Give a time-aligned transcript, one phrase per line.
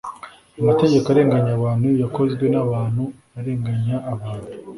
[0.61, 3.03] Amategeko arenganya abantu yakozwe n’abantu
[3.39, 4.49] arenganya abantu